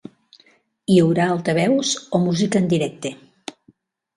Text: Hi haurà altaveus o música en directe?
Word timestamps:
Hi 0.93 0.95
haurà 1.01 1.27
altaveus 1.33 1.91
o 2.19 2.23
música 2.25 2.63
en 2.63 2.71
directe? 2.73 3.13